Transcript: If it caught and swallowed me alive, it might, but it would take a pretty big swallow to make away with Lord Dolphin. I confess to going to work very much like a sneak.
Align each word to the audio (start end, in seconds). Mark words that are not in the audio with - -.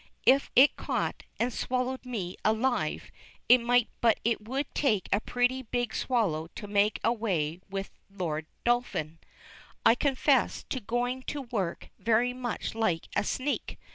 If 0.25 0.49
it 0.55 0.75
caught 0.77 1.21
and 1.39 1.53
swallowed 1.53 2.07
me 2.07 2.35
alive, 2.43 3.11
it 3.47 3.59
might, 3.61 3.87
but 4.01 4.19
it 4.23 4.47
would 4.49 4.65
take 4.73 5.07
a 5.13 5.19
pretty 5.19 5.61
big 5.61 5.93
swallow 5.93 6.47
to 6.55 6.65
make 6.65 6.99
away 7.03 7.59
with 7.69 7.91
Lord 8.09 8.47
Dolphin. 8.63 9.19
I 9.85 9.93
confess 9.93 10.63
to 10.69 10.79
going 10.79 11.21
to 11.29 11.43
work 11.43 11.91
very 11.99 12.33
much 12.33 12.73
like 12.73 13.09
a 13.15 13.23
sneak. 13.23 13.77